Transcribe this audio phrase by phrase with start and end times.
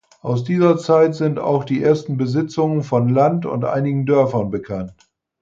[0.21, 4.95] Aus dieser Zeit sind auch die ersten Besitzungen von Land und einigen Dörfern bekannt.